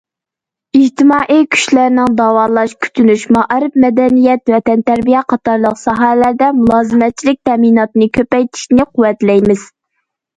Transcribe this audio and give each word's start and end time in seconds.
ئىجتىمائىي 0.77 1.41
كۈچلەرنىڭ 1.55 2.13
داۋالاش، 2.21 2.71
كۈتۈنۈش، 2.85 3.25
مائارىپ، 3.37 3.77
مەدەنىيەت 3.83 4.51
ۋە 4.53 4.59
تەنتەربىيە 4.69 5.21
قاتارلىق 5.33 5.77
ساھەلەردە 5.81 6.47
مۇلازىمەتچىلىك 6.61 7.39
تەمىناتىنى 7.51 8.09
كۆپەيتىشىنى 8.19 8.87
قۇۋۋەتلەيمىز. 8.97 9.69